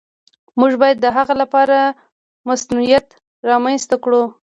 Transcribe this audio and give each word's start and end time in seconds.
موږ 0.59 0.73
باید 0.81 0.97
د 1.01 1.05
هغه 1.17 1.33
لپاره 1.41 1.77
مصونیت 2.47 3.07
رامنځته 3.49 3.95
کړو. 4.03 4.23